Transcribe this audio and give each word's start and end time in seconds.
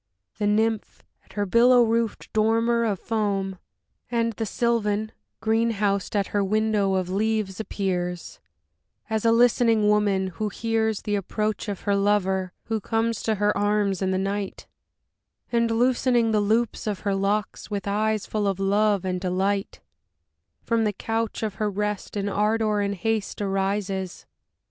The 0.39 0.47
Nymph, 0.47 1.03
at 1.25 1.33
her 1.33 1.45
billow 1.45 1.83
roofed 1.83 2.33
dormer 2.33 2.83
Of 2.85 2.97
foam; 2.99 3.59
and 4.09 4.33
the 4.33 4.47
Sylvan 4.47 5.11
green 5.41 5.69
housed 5.73 6.15
at 6.15 6.29
her 6.33 6.43
window 6.43 6.95
of 6.95 7.11
leaves 7.11 7.59
appears; 7.59 8.39
As 9.11 9.25
a 9.25 9.31
listening 9.31 9.87
woman, 9.87 10.29
who 10.29 10.49
hears 10.49 11.03
The 11.03 11.13
approach 11.13 11.69
of 11.69 11.81
her 11.81 11.95
lover, 11.95 12.51
who 12.63 12.81
comes 12.81 13.21
to 13.21 13.35
her 13.35 13.55
arms 13.55 14.01
in 14.01 14.09
the 14.09 14.17
night; 14.17 14.65
And, 15.51 15.69
loosening 15.69 16.31
the 16.31 16.41
loops 16.41 16.87
of 16.87 17.01
her 17.01 17.13
locks, 17.13 17.69
With 17.69 17.87
eyes 17.87 18.25
full 18.25 18.47
of 18.47 18.59
love 18.59 19.05
and 19.05 19.21
delight, 19.21 19.81
From 20.63 20.83
the 20.83 20.93
couch 20.93 21.43
of 21.43 21.53
her 21.61 21.69
rest 21.69 22.17
in 22.17 22.27
ardor 22.27 22.79
and 22.79 22.95
haste 22.95 23.39
arises. 23.39 24.25